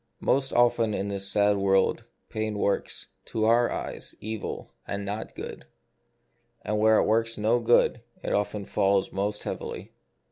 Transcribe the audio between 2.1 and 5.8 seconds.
pain works, to our eyes, evil, and not good;